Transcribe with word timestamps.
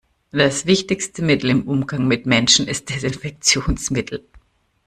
Das 0.31 0.65
wichtigste 0.65 1.21
Mittel 1.23 1.51
im 1.51 1.67
Umgang 1.67 2.07
mit 2.07 2.25
Menschen 2.25 2.67
ist 2.67 2.89
Desinfektionsmittel. 2.89 4.25